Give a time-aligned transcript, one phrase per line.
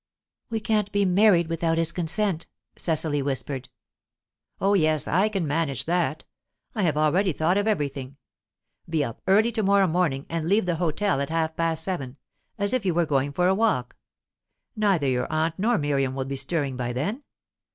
[0.49, 3.69] "We can't be married without his consent," Cecily whispered.
[4.59, 6.23] "Oh yes; I can manage that.
[6.73, 8.17] I have already thought of everything.
[8.89, 12.17] Be up early to morrow morning, and leave the hotel at half past seven,
[12.57, 13.95] as if you were going for a walk.
[14.75, 17.21] Neither your aunt nor Miriam will be stirring by then.